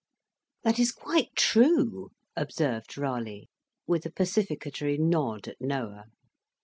[0.63, 3.49] "That is quite true," observed Raleigh,
[3.85, 6.05] with a pacificatory nod at Noah.